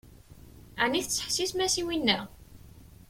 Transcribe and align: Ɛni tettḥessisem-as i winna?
Ɛni 0.83 1.01
tettḥessisem-as 1.03 1.75
i 1.81 1.83
winna? 1.87 2.19